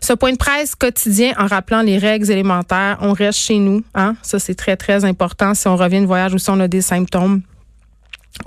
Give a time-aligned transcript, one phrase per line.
[0.00, 2.98] Ce point de presse quotidien en rappelant les règles élémentaires.
[3.00, 3.84] On reste chez nous.
[3.94, 4.16] Hein?
[4.22, 5.54] Ça, c'est très, très important.
[5.54, 7.42] Si on revient de voyage ou si on a des symptômes,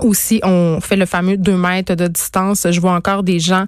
[0.02, 2.66] ou si on fait le fameux 2 mètres de distance.
[2.70, 3.64] Je vois encore des gens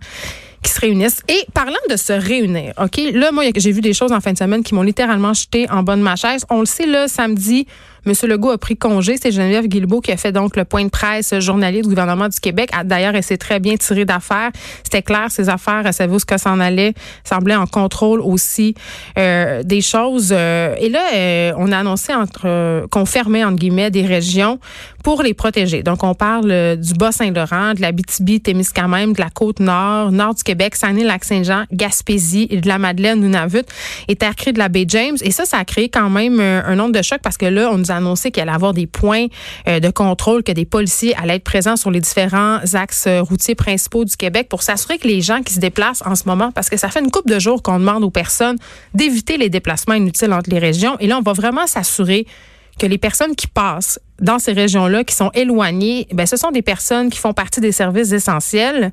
[0.62, 1.22] qui se réunissent.
[1.28, 4.38] Et parlant de se réunir, OK, là, moi, j'ai vu des choses en fin de
[4.38, 6.44] semaine qui m'ont littéralement jeté en de ma chaise.
[6.50, 7.66] On le sait, là, samedi,
[8.06, 8.12] M.
[8.28, 9.16] Legault a pris congé.
[9.20, 12.38] C'est Geneviève Guilbeault qui a fait donc le point de presse journalier du gouvernement du
[12.38, 12.70] Québec.
[12.72, 14.50] Ah, d'ailleurs, elle s'est très bien tirée d'affaires.
[14.84, 16.94] C'était clair, ses affaires, elle savait où ce que s'en allait.
[17.24, 18.74] semblait en contrôle aussi
[19.18, 20.30] euh, des choses.
[20.32, 24.58] Euh, et là, euh, on a annoncé entre qu'on fermait, entre guillemets, des régions
[25.02, 25.82] pour les protéger.
[25.82, 31.64] Donc, on parle du Bas-Saint-Laurent, de la BTB-Témiscamingue, de la Côte-Nord, nord du Québec, Saguenay-Lac-Saint-Jean,
[31.72, 33.64] Gaspésie, de la Madeleine, Nunavut
[34.08, 35.16] et Terre-Crée de la baie James.
[35.22, 37.78] Et ça, ça a créé quand même un nombre de chocs parce que là, on
[37.78, 39.26] nous a annoncé qu'il allait avoir des points
[39.68, 43.54] euh, de contrôle, que des policiers allaient être présents sur les différents axes euh, routiers
[43.54, 46.68] principaux du Québec pour s'assurer que les gens qui se déplacent en ce moment, parce
[46.68, 48.56] que ça fait une couple de jours qu'on demande aux personnes
[48.94, 50.96] d'éviter les déplacements inutiles entre les régions.
[51.00, 52.26] Et là, on va vraiment s'assurer
[52.78, 56.62] que les personnes qui passent dans ces régions-là, qui sont éloignées, ben, ce sont des
[56.62, 58.92] personnes qui font partie des services essentiels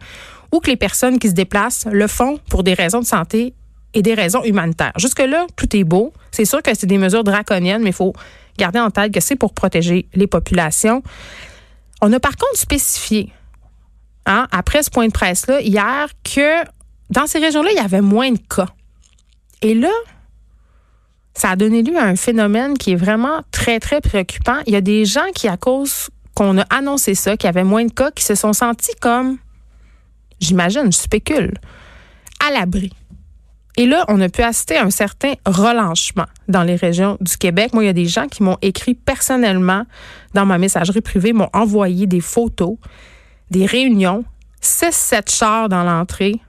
[0.52, 3.54] ou que les personnes qui se déplacent le font pour des raisons de santé
[3.94, 4.94] et des raisons humanitaires.
[4.98, 6.14] Jusque-là, tout est beau.
[6.32, 8.14] C'est sûr que c'est des mesures draconiennes, mais il faut
[8.58, 11.04] garder en tête que c'est pour protéger les populations.
[12.02, 13.32] On a par contre spécifié,
[14.26, 16.64] hein, après ce point de presse-là, hier, que
[17.10, 18.68] dans ces régions-là, il y avait moins de cas.
[19.62, 19.92] Et là,
[21.34, 24.58] ça a donné lieu à un phénomène qui est vraiment très, très préoccupant.
[24.68, 27.64] Il y a des gens qui, à cause qu'on a annoncé ça, qu'il y avait
[27.64, 29.38] moins de cas, qui se sont sentis comme,
[30.40, 31.54] j'imagine, je spécule,
[32.46, 32.92] à l'abri.
[33.76, 37.74] Et là, on a pu assister à un certain relâchement dans les régions du Québec.
[37.74, 39.86] Moi, il y a des gens qui m'ont écrit personnellement
[40.34, 42.78] dans ma messagerie privée, m'ont envoyé des photos,
[43.50, 44.26] des réunions,
[44.62, 46.40] 6-7 chars dans l'entrée.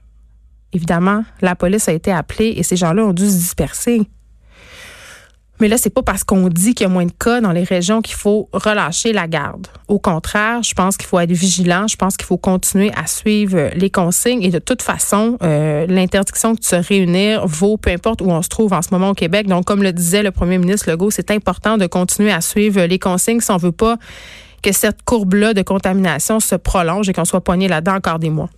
[0.71, 4.07] Évidemment, la police a été appelée et ces gens-là ont dû se disperser.
[5.59, 7.63] Mais là, c'est pas parce qu'on dit qu'il y a moins de cas dans les
[7.63, 9.67] régions qu'il faut relâcher la garde.
[9.87, 11.87] Au contraire, je pense qu'il faut être vigilant.
[11.87, 14.43] Je pense qu'il faut continuer à suivre les consignes.
[14.43, 18.49] Et de toute façon, euh, l'interdiction de se réunir vaut peu importe où on se
[18.49, 19.47] trouve en ce moment au Québec.
[19.47, 22.99] Donc, comme le disait le premier ministre Legault, c'est important de continuer à suivre les
[22.99, 23.97] consignes si on veut pas
[24.61, 28.49] que cette courbe-là de contamination se prolonge et qu'on soit poigné là-dedans encore des mois.